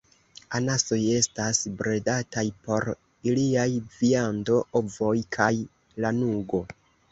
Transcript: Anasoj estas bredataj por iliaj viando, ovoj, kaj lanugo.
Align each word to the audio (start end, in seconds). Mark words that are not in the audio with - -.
Anasoj 0.59 0.97
estas 1.17 1.59
bredataj 1.81 2.45
por 2.65 2.89
iliaj 3.33 3.67
viando, 3.99 4.59
ovoj, 4.83 5.15
kaj 5.41 5.53
lanugo. 6.07 6.67